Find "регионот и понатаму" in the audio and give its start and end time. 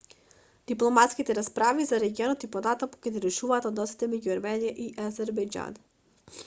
2.05-2.99